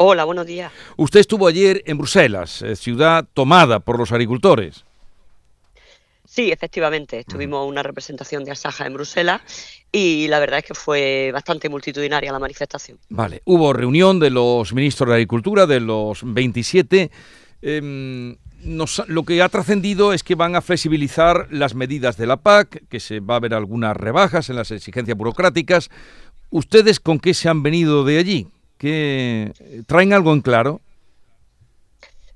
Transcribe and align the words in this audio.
Hola, 0.00 0.24
buenos 0.24 0.46
días. 0.46 0.70
Usted 0.96 1.18
estuvo 1.18 1.48
ayer 1.48 1.82
en 1.84 1.98
Bruselas, 1.98 2.62
eh, 2.62 2.76
ciudad 2.76 3.26
tomada 3.34 3.80
por 3.80 3.98
los 3.98 4.12
agricultores. 4.12 4.84
Sí, 6.24 6.52
efectivamente, 6.52 7.24
tuvimos 7.24 7.68
una 7.68 7.82
representación 7.82 8.44
de 8.44 8.52
Asaja 8.52 8.86
en 8.86 8.94
Bruselas 8.94 9.40
y 9.90 10.28
la 10.28 10.38
verdad 10.38 10.60
es 10.60 10.66
que 10.66 10.74
fue 10.74 11.32
bastante 11.32 11.68
multitudinaria 11.68 12.30
la 12.30 12.38
manifestación. 12.38 12.96
Vale, 13.08 13.42
hubo 13.44 13.72
reunión 13.72 14.20
de 14.20 14.30
los 14.30 14.72
ministros 14.72 15.08
de 15.08 15.14
Agricultura, 15.16 15.66
de 15.66 15.80
los 15.80 16.20
27. 16.22 17.10
Em, 17.60 18.36
lo 19.08 19.22
que 19.24 19.42
ha 19.42 19.48
trascendido 19.48 20.12
es 20.12 20.22
que 20.22 20.36
van 20.36 20.54
a 20.54 20.60
flexibilizar 20.60 21.48
las 21.50 21.74
medidas 21.74 22.16
de 22.16 22.28
la 22.28 22.36
PAC, 22.36 22.86
que 22.88 23.00
se 23.00 23.18
va 23.18 23.34
a 23.34 23.40
ver 23.40 23.52
algunas 23.52 23.96
rebajas 23.96 24.48
en 24.48 24.54
las 24.54 24.70
exigencias 24.70 25.18
burocráticas. 25.18 25.90
¿Ustedes 26.50 27.00
con 27.00 27.18
qué 27.18 27.34
se 27.34 27.48
han 27.48 27.64
venido 27.64 28.04
de 28.04 28.18
allí? 28.18 28.46
¿Qué, 28.78 29.52
¿Traen 29.86 30.12
algo 30.12 30.32
en 30.32 30.40
claro? 30.40 30.80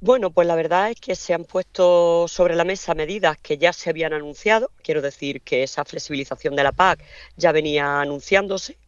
Bueno, 0.00 0.30
pues 0.30 0.48
la 0.48 0.54
verdad 0.54 0.90
es 0.90 0.98
que 0.98 1.14
se 1.14 1.34
han 1.34 1.44
puesto 1.44 2.26
sobre 2.26 2.56
la 2.56 2.64
mesa 2.64 2.94
medidas 2.94 3.36
que 3.36 3.58
ya 3.58 3.74
se 3.74 3.90
habían 3.90 4.14
anunciado. 4.14 4.70
Quiero 4.82 5.02
decir 5.02 5.42
que 5.42 5.62
esa 5.62 5.84
flexibilización 5.84 6.56
de 6.56 6.64
la 6.64 6.72
PAC 6.72 7.04
ya 7.36 7.52
venía 7.52 8.00
anunciándose 8.00 8.78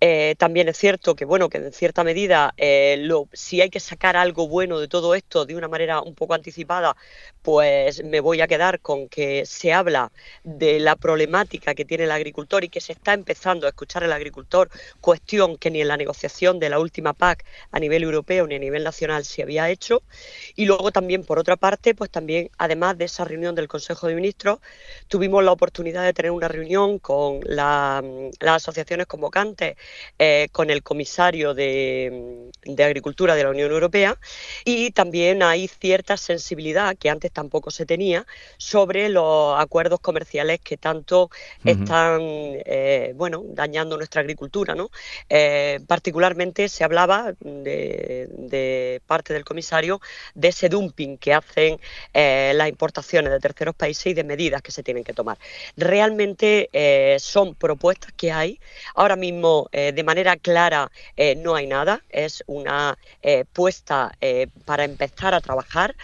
eh, 0.00 0.34
también 0.36 0.68
es 0.68 0.76
cierto 0.76 1.14
que, 1.16 1.24
bueno, 1.24 1.48
que 1.48 1.58
en 1.58 1.72
cierta 1.72 2.04
medida, 2.04 2.52
eh, 2.58 2.96
lo, 3.00 3.28
si 3.32 3.62
hay 3.62 3.70
que 3.70 3.80
sacar 3.80 4.16
algo 4.16 4.46
bueno 4.46 4.78
de 4.78 4.88
todo 4.88 5.14
esto 5.14 5.46
de 5.46 5.56
una 5.56 5.68
manera 5.68 6.02
un 6.02 6.14
poco 6.14 6.34
anticipada, 6.34 6.96
pues 7.42 8.04
me 8.04 8.20
voy 8.20 8.42
a 8.42 8.46
quedar 8.46 8.80
con 8.80 9.08
que 9.08 9.46
se 9.46 9.72
habla 9.72 10.12
de 10.44 10.80
la 10.80 10.96
problemática 10.96 11.74
que 11.74 11.86
tiene 11.86 12.04
el 12.04 12.10
agricultor 12.10 12.64
y 12.64 12.68
que 12.68 12.80
se 12.80 12.92
está 12.92 13.14
empezando 13.14 13.66
a 13.66 13.70
escuchar 13.70 14.02
el 14.04 14.12
agricultor, 14.12 14.68
cuestión 15.00 15.56
que 15.56 15.70
ni 15.70 15.80
en 15.80 15.88
la 15.88 15.96
negociación 15.96 16.58
de 16.58 16.68
la 16.68 16.78
última 16.78 17.14
PAC 17.14 17.44
a 17.70 17.80
nivel 17.80 18.02
europeo 18.02 18.46
ni 18.46 18.56
a 18.56 18.58
nivel 18.58 18.84
nacional 18.84 19.24
se 19.24 19.42
había 19.42 19.70
hecho. 19.70 20.02
Y 20.56 20.66
luego 20.66 20.90
también, 20.92 21.24
por 21.24 21.38
otra 21.38 21.56
parte, 21.56 21.94
pues 21.94 22.10
también, 22.10 22.50
además 22.58 22.98
de 22.98 23.06
esa 23.06 23.24
reunión 23.24 23.54
del 23.54 23.68
Consejo 23.68 24.08
de 24.08 24.14
Ministros, 24.14 24.58
tuvimos 25.08 25.42
la 25.42 25.52
oportunidad 25.52 26.04
de 26.04 26.12
tener 26.12 26.32
una 26.32 26.48
reunión 26.48 26.98
con 26.98 27.40
las 27.44 28.02
asociaciones 28.40 29.06
convocantes 29.06 29.76
eh, 30.18 30.48
con 30.50 30.70
el 30.70 30.82
comisario 30.82 31.52
de, 31.52 32.50
Agricultura 32.78 33.34
de 33.34 33.44
la 33.44 33.50
Unión 33.50 33.70
Europea 33.70 34.18
y 34.64 34.90
también 34.90 35.42
hay 35.42 35.68
cierta 35.68 36.16
sensibilidad 36.16 36.96
que 36.96 37.10
antes 37.10 37.30
tampoco 37.30 37.70
se 37.70 37.84
tenía 37.84 38.26
sobre 38.56 39.08
los 39.10 39.60
acuerdos 39.60 40.00
comerciales 40.00 40.60
que 40.60 40.76
tanto 40.76 41.30
están 41.64 42.20
eh, 42.22 43.12
bueno, 43.14 43.42
dañando 43.48 43.96
nuestra 43.96 44.22
agricultura. 44.22 44.74
¿no? 44.74 44.90
Eh, 45.28 45.80
particularmente 45.86 46.68
se 46.68 46.82
hablaba 46.84 47.34
de, 47.40 49.02
parte 49.06 49.34
del 49.34 49.44
comisario 49.44 50.00
de 50.34 50.48
ese 50.48 50.68
dumping 50.68 51.18
que 51.18 51.34
hacen 51.34 51.78
las 52.14 52.68
importaciones 52.68 53.32
de 53.32 53.40
terceros 53.40 53.74
países 53.74 54.06
y 54.06 54.14
de 54.14 54.24
medidas 54.24 54.62
que 54.62 54.72
se 54.72 54.82
tienen 54.82 55.04
que 55.04 55.12
tomar. 55.12 55.38
Realmente 55.76 56.70
son 57.20 57.54
propuestas 57.54 58.12
que 58.12 58.32
hay. 58.32 58.60
Ahora 58.94 59.16
mismo 59.16 59.68
eh, 59.76 59.92
de 59.92 60.02
manera 60.04 60.36
clara 60.38 60.90
eh, 61.16 61.36
no 61.36 61.54
hay 61.54 61.66
nada, 61.66 62.02
es 62.08 62.42
una 62.46 62.96
eh, 63.20 63.44
puesta 63.44 64.16
para 64.64 64.84
empezar 64.84 65.34
a 65.34 65.40
trabajar 65.42 65.94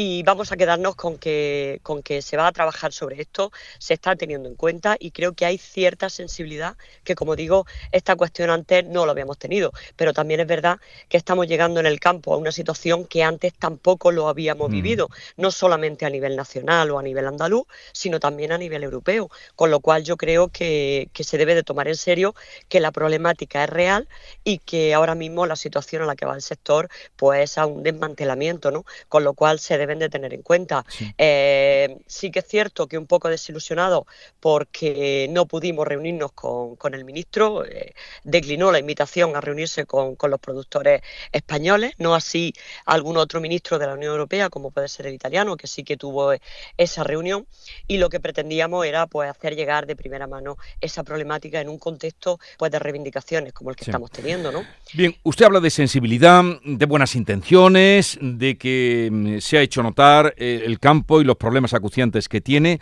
y 0.00 0.22
vamos 0.22 0.52
a 0.52 0.56
quedarnos 0.56 0.94
con 0.94 1.18
que, 1.18 1.80
con 1.82 2.04
que 2.04 2.22
se 2.22 2.36
va 2.36 2.46
a 2.46 2.52
trabajar 2.52 2.92
sobre 2.92 3.20
esto, 3.20 3.50
se 3.80 3.94
está 3.94 4.14
teniendo 4.14 4.48
en 4.48 4.54
cuenta 4.54 4.96
y 4.96 5.10
creo 5.10 5.32
que 5.32 5.44
hay 5.44 5.58
cierta 5.58 6.08
sensibilidad 6.08 6.76
que, 7.02 7.16
como 7.16 7.34
digo, 7.34 7.66
esta 7.90 8.14
cuestión 8.14 8.48
antes 8.50 8.86
no 8.86 9.06
lo 9.06 9.10
habíamos 9.10 9.38
tenido, 9.38 9.72
pero 9.96 10.12
también 10.12 10.38
es 10.38 10.46
verdad 10.46 10.78
que 11.08 11.16
estamos 11.16 11.48
llegando 11.48 11.80
en 11.80 11.86
el 11.86 11.98
campo 11.98 12.32
a 12.32 12.36
una 12.36 12.52
situación 12.52 13.06
que 13.06 13.24
antes 13.24 13.52
tampoco 13.54 14.12
lo 14.12 14.28
habíamos 14.28 14.68
mm. 14.68 14.72
vivido, 14.72 15.08
no 15.36 15.50
solamente 15.50 16.06
a 16.06 16.10
nivel 16.10 16.36
nacional 16.36 16.92
o 16.92 17.00
a 17.00 17.02
nivel 17.02 17.26
andaluz, 17.26 17.66
sino 17.90 18.20
también 18.20 18.52
a 18.52 18.58
nivel 18.58 18.84
europeo, 18.84 19.32
con 19.56 19.72
lo 19.72 19.80
cual 19.80 20.04
yo 20.04 20.16
creo 20.16 20.46
que, 20.46 21.10
que 21.12 21.24
se 21.24 21.38
debe 21.38 21.56
de 21.56 21.64
tomar 21.64 21.88
en 21.88 21.96
serio 21.96 22.36
que 22.68 22.78
la 22.78 22.92
problemática 22.92 23.64
es 23.64 23.70
real 23.70 24.06
y 24.44 24.58
que 24.58 24.94
ahora 24.94 25.16
mismo 25.16 25.44
la 25.44 25.56
situación 25.56 26.02
a 26.02 26.06
la 26.06 26.14
que 26.14 26.24
va 26.24 26.36
el 26.36 26.42
sector 26.42 26.88
pues 27.16 27.40
es 27.40 27.58
a 27.58 27.66
un 27.66 27.82
desmantelamiento, 27.82 28.70
¿no? 28.70 28.84
Con 29.08 29.24
lo 29.24 29.34
cual 29.34 29.58
se 29.58 29.76
debe 29.76 29.87
deben 29.88 29.98
de 29.98 30.10
tener 30.10 30.34
en 30.34 30.42
cuenta. 30.42 30.84
Eh, 31.16 31.96
sí, 32.06 32.30
que 32.30 32.40
es 32.40 32.46
cierto 32.46 32.86
que 32.86 32.98
un 32.98 33.06
poco 33.06 33.28
desilusionado 33.28 34.06
porque 34.38 35.26
no 35.30 35.46
pudimos 35.46 35.86
reunirnos 35.86 36.32
con, 36.32 36.94
el 36.94 37.04
ministro, 37.04 37.64
eh, 37.64 37.94
declinó 38.24 38.70
la 38.70 38.78
invitación 38.78 39.34
a 39.34 39.40
reunirse 39.40 39.86
con, 39.86 40.16
los 40.28 40.40
productores 40.40 41.00
españoles, 41.32 41.94
no 41.98 42.14
así 42.14 42.52
algún 42.84 43.16
otro 43.16 43.40
ministro 43.40 43.78
de 43.78 43.86
la 43.86 43.94
Unión 43.94 44.12
Europea, 44.12 44.50
como 44.50 44.70
puede 44.70 44.88
ser 44.88 45.06
el 45.06 45.14
italiano, 45.14 45.56
que 45.56 45.66
sí 45.66 45.84
que 45.84 45.96
tuvo 45.96 46.34
esa 46.76 47.02
reunión, 47.02 47.46
y 47.86 47.96
lo 47.96 48.10
que 48.10 48.20
pretendíamos 48.20 48.84
era 48.84 49.06
pues 49.06 49.30
hacer 49.30 49.56
llegar 49.56 49.86
de 49.86 49.96
primera 49.96 50.26
mano 50.26 50.58
esa 50.80 51.02
problemática 51.02 51.60
en 51.60 51.68
un 51.68 51.78
contexto 51.78 52.38
pues 52.58 52.70
de 52.70 52.78
reivindicaciones 52.78 53.52
como 53.54 53.70
el 53.70 53.76
que 53.76 53.84
estamos 53.84 54.10
teniendo, 54.10 54.52
¿no? 54.52 54.64
Bien, 54.92 55.16
usted 55.22 55.46
habla 55.46 55.60
de 55.60 55.70
sensibilidad, 55.70 56.44
de 56.64 56.86
buenas 56.86 57.14
intenciones, 57.14 58.18
de 58.20 58.58
que 58.58 59.08
mm, 59.10 59.38
se 59.38 59.58
ha 59.58 59.62
hecho 59.62 59.67
notar 59.76 60.34
eh, 60.36 60.62
el 60.64 60.78
campo 60.78 61.20
y 61.20 61.24
los 61.24 61.36
problemas 61.36 61.74
acuciantes 61.74 62.28
que 62.28 62.40
tiene, 62.40 62.80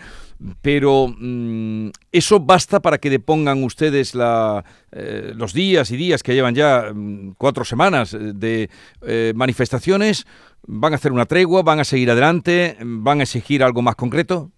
pero 0.62 1.08
mm, 1.08 1.90
¿eso 2.12 2.40
basta 2.40 2.80
para 2.80 2.98
que 2.98 3.10
depongan 3.10 3.62
ustedes 3.64 4.14
la, 4.14 4.64
eh, 4.92 5.32
los 5.34 5.52
días 5.52 5.90
y 5.90 5.96
días 5.96 6.22
que 6.22 6.34
llevan 6.34 6.54
ya 6.54 6.92
mm, 6.94 7.34
cuatro 7.38 7.64
semanas 7.64 8.14
eh, 8.14 8.32
de 8.34 9.34
manifestaciones? 9.34 10.26
¿Van 10.66 10.92
a 10.92 10.96
hacer 10.96 11.12
una 11.12 11.26
tregua? 11.26 11.62
¿Van 11.62 11.80
a 11.80 11.84
seguir 11.84 12.10
adelante? 12.10 12.76
¿Van 12.80 13.20
a 13.20 13.22
exigir 13.24 13.62
algo 13.62 13.82
más 13.82 13.94
concreto? 13.94 14.50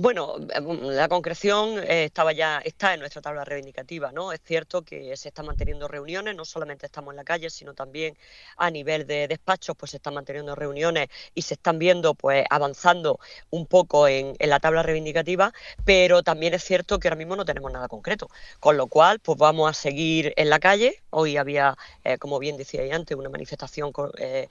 Bueno, 0.00 0.36
em, 0.54 0.80
la 0.90 1.08
concreción 1.08 1.76
eh, 1.80 2.04
estaba 2.04 2.32
ya 2.32 2.58
está 2.60 2.94
en 2.94 3.00
nuestra 3.00 3.20
tabla 3.20 3.44
reivindicativa, 3.44 4.12
¿no? 4.12 4.30
Es 4.32 4.40
cierto 4.44 4.82
que 4.82 5.16
se 5.16 5.28
están 5.30 5.46
manteniendo 5.46 5.88
reuniones, 5.88 6.36
no 6.36 6.44
solamente 6.44 6.86
estamos 6.86 7.10
en 7.12 7.16
la 7.16 7.24
calle, 7.24 7.50
sino 7.50 7.74
también 7.74 8.16
a 8.56 8.70
nivel 8.70 9.08
de 9.08 9.26
despachos, 9.26 9.74
pues 9.76 9.90
se 9.90 9.96
están 9.96 10.14
manteniendo 10.14 10.54
reuniones 10.54 11.08
y 11.34 11.42
se 11.42 11.54
están 11.54 11.80
viendo, 11.80 12.14
pues 12.14 12.44
avanzando 12.48 13.18
un 13.50 13.66
poco 13.66 14.06
en, 14.06 14.36
la 14.38 14.60
tabla 14.60 14.84
reivindicativa, 14.84 15.52
pero 15.84 16.22
también 16.22 16.54
es 16.54 16.62
cierto 16.62 17.00
que 17.00 17.08
ahora 17.08 17.16
mismo 17.16 17.34
no 17.34 17.44
tenemos 17.44 17.72
nada 17.72 17.88
concreto, 17.88 18.30
con 18.60 18.76
lo 18.76 18.86
cual, 18.86 19.18
pues 19.18 19.36
vamos 19.36 19.68
a 19.68 19.74
seguir 19.74 20.32
en 20.36 20.48
la 20.48 20.60
calle. 20.60 21.02
Hoy 21.10 21.36
había, 21.36 21.76
eh, 22.04 22.18
como 22.18 22.38
bien 22.38 22.56
decía 22.56 22.82
antes, 22.94 23.16
una 23.16 23.30
manifestación 23.30 23.92
eh, 24.18 24.48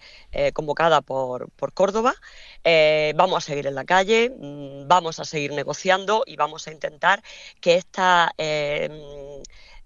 convocada 0.54 1.00
por, 1.00 1.50
por 1.52 1.72
Córdoba. 1.72 2.16
vamos 3.16 3.38
a 3.38 3.48
seguir 3.48 3.68
en 3.68 3.76
la 3.76 3.86
calle, 3.86 4.30
mm, 4.30 4.88
vamos 4.90 5.20
a 5.20 5.26
seguir 5.26 5.37
seguir 5.38 5.54
negociando 5.54 6.24
y 6.26 6.36
vamos 6.36 6.68
a 6.68 6.72
intentar 6.72 7.22
que 7.62 7.76
esta 7.76 8.34
eh, 8.40 8.90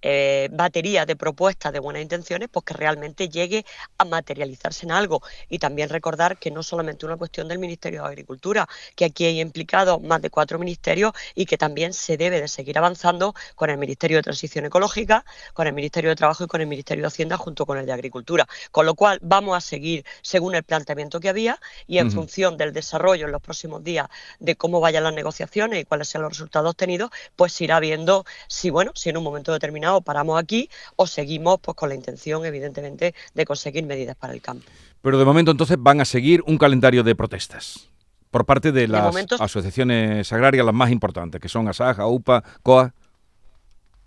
eh, 0.01 0.49
batería 0.51 1.05
de 1.05 1.15
propuestas 1.15 1.71
de 1.73 1.79
buenas 1.79 2.01
intenciones, 2.01 2.49
pues 2.51 2.65
que 2.65 2.73
realmente 2.73 3.29
llegue 3.29 3.65
a 3.97 4.05
materializarse 4.05 4.85
en 4.85 4.91
algo. 4.91 5.21
Y 5.49 5.59
también 5.59 5.89
recordar 5.89 6.37
que 6.37 6.51
no 6.51 6.63
solamente 6.63 7.05
una 7.05 7.17
cuestión 7.17 7.47
del 7.47 7.59
Ministerio 7.59 8.01
de 8.01 8.07
Agricultura, 8.07 8.67
que 8.95 9.05
aquí 9.05 9.25
hay 9.25 9.39
implicados 9.39 10.01
más 10.01 10.21
de 10.21 10.29
cuatro 10.29 10.59
ministerios 10.59 11.13
y 11.35 11.45
que 11.45 11.57
también 11.57 11.93
se 11.93 12.17
debe 12.17 12.41
de 12.41 12.47
seguir 12.47 12.77
avanzando 12.77 13.33
con 13.55 13.69
el 13.69 13.77
Ministerio 13.77 14.17
de 14.17 14.23
Transición 14.23 14.65
Ecológica, 14.65 15.25
con 15.53 15.67
el 15.67 15.73
Ministerio 15.73 16.09
de 16.09 16.15
Trabajo 16.15 16.43
y 16.43 16.47
con 16.47 16.61
el 16.61 16.67
Ministerio 16.67 17.03
de 17.03 17.07
Hacienda 17.07 17.37
junto 17.37 17.65
con 17.65 17.77
el 17.77 17.85
de 17.85 17.93
Agricultura. 17.93 18.47
Con 18.71 18.85
lo 18.85 18.95
cual 18.95 19.19
vamos 19.21 19.55
a 19.55 19.61
seguir 19.61 20.05
según 20.21 20.55
el 20.55 20.63
planteamiento 20.63 21.19
que 21.19 21.29
había 21.29 21.59
y 21.87 21.97
en 21.99 22.11
función 22.11 22.57
del 22.57 22.73
desarrollo 22.73 23.25
en 23.25 23.31
los 23.31 23.41
próximos 23.41 23.83
días 23.83 24.07
de 24.39 24.55
cómo 24.55 24.79
vayan 24.79 25.03
las 25.03 25.13
negociaciones 25.13 25.81
y 25.81 25.85
cuáles 25.85 26.07
sean 26.07 26.23
los 26.23 26.31
resultados 26.31 26.71
obtenidos, 26.71 27.11
pues 27.35 27.53
se 27.53 27.65
irá 27.65 27.79
viendo 27.79 28.25
si, 28.47 28.69
bueno, 28.69 28.91
si 28.95 29.09
en 29.09 29.17
un 29.17 29.23
momento 29.23 29.51
determinado 29.51 29.90
paramos 29.99 30.41
aquí 30.41 30.69
o 30.95 31.05
seguimos 31.05 31.59
pues 31.59 31.75
con 31.75 31.89
la 31.89 31.95
intención, 31.95 32.45
evidentemente, 32.45 33.13
de 33.33 33.45
conseguir 33.45 33.85
medidas 33.85 34.15
para 34.15 34.31
el 34.31 34.41
campo. 34.41 34.65
Pero 35.01 35.17
de 35.17 35.25
momento 35.25 35.51
entonces 35.51 35.77
van 35.79 35.99
a 35.99 36.05
seguir 36.05 36.41
un 36.45 36.57
calendario 36.57 37.03
de 37.03 37.15
protestas 37.15 37.91
por 38.31 38.45
parte 38.45 38.71
de 38.71 38.87
las 38.87 39.13
asociaciones 39.39 40.31
agrarias 40.31 40.65
las 40.65 40.73
más 40.73 40.89
importantes, 40.89 41.39
que 41.41 41.49
son 41.49 41.67
ASAJA, 41.67 42.07
UPA, 42.07 42.43
COA. 42.63 42.93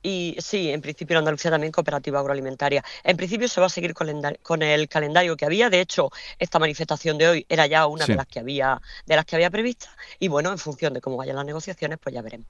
Y 0.03 0.37
sí, 0.39 0.71
en 0.71 0.83
principio 0.83 1.15
en 1.15 1.19
Andalucía 1.19 1.51
también 1.51 1.73
cooperativa 1.73 2.21
agroalimentaria. 2.21 2.85
En 3.05 3.17
principio 3.17 3.49
se 3.49 3.61
va 3.61 3.69
a 3.69 3.71
seguir 3.71 3.95
con, 3.95 4.63
el 4.63 4.89
calendario 4.89 5.37
que 5.37 5.47
había. 5.47 5.71
De 5.71 5.81
hecho, 5.81 6.11
esta 6.39 6.59
manifestación 6.59 7.17
de 7.17 7.29
hoy 7.29 7.47
era 7.49 7.67
ya 7.67 7.87
una 7.87 8.05
de 8.05 8.15
las 8.15 8.27
que 8.27 8.39
había 8.39 8.81
de 9.07 9.17
las 9.17 9.25
que 9.25 9.37
había 9.37 9.51
previstas. 9.51 9.91
Y 10.19 10.29
bueno, 10.29 10.51
en 10.53 10.59
función 10.59 10.93
de 10.93 11.01
cómo 11.01 11.17
vayan 11.17 11.37
las 11.37 11.47
negociaciones, 11.47 11.99
pues 12.03 12.15
ya 12.15 12.21
veremos. 12.21 12.47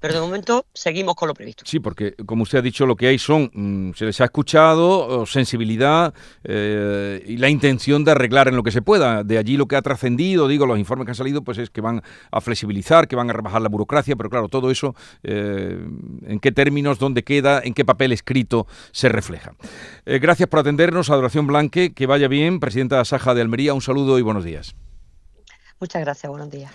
Pero 0.00 0.14
de 0.14 0.20
momento 0.20 0.66
seguimos 0.72 1.14
con 1.14 1.28
lo 1.28 1.34
previsto. 1.34 1.64
Sí, 1.66 1.80
porque 1.80 2.14
como 2.26 2.42
usted 2.42 2.58
ha 2.58 2.62
dicho, 2.62 2.86
lo 2.86 2.96
que 2.96 3.08
hay 3.08 3.18
son, 3.18 3.50
mm, 3.52 3.92
se 3.94 4.04
les 4.04 4.20
ha 4.20 4.26
escuchado, 4.26 5.24
sensibilidad 5.26 6.14
eh, 6.44 7.24
y 7.26 7.38
la 7.38 7.48
intención 7.48 8.04
de 8.04 8.12
arreglar 8.12 8.48
en 8.48 8.56
lo 8.56 8.62
que 8.62 8.70
se 8.70 8.82
pueda. 8.82 9.24
De 9.24 9.38
allí 9.38 9.56
lo 9.56 9.66
que 9.66 9.76
ha 9.76 9.82
trascendido, 9.82 10.48
digo, 10.48 10.66
los 10.66 10.78
informes 10.78 11.06
que 11.06 11.12
han 11.12 11.16
salido, 11.16 11.42
pues 11.42 11.58
es 11.58 11.70
que 11.70 11.80
van 11.80 12.02
a 12.30 12.40
flexibilizar, 12.40 13.08
que 13.08 13.16
van 13.16 13.30
a 13.30 13.32
rebajar 13.32 13.62
la 13.62 13.68
burocracia, 13.68 14.16
pero 14.16 14.30
claro, 14.30 14.48
todo 14.48 14.70
eso, 14.70 14.94
eh, 15.22 15.78
en 16.26 16.40
qué 16.40 16.52
términos, 16.52 16.98
dónde 16.98 17.24
queda, 17.24 17.60
en 17.64 17.74
qué 17.74 17.84
papel 17.84 18.12
escrito 18.12 18.66
se 18.92 19.08
refleja. 19.08 19.54
Eh, 20.04 20.18
gracias 20.18 20.48
por 20.48 20.60
atendernos, 20.60 21.10
Adoración 21.10 21.46
Blanque, 21.46 21.92
que 21.94 22.06
vaya 22.06 22.28
bien, 22.28 22.60
presidenta 22.60 22.98
de 22.98 23.04
Saja 23.06 23.34
de 23.34 23.40
Almería, 23.40 23.74
un 23.74 23.82
saludo 23.82 24.18
y 24.18 24.22
buenos 24.22 24.44
días. 24.44 24.76
Muchas 25.80 26.02
gracias, 26.02 26.30
buenos 26.30 26.50
días. 26.50 26.72